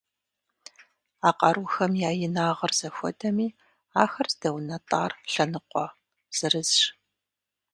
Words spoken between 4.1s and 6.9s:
здэунэтӏар лъэныкъуэ зырызщ.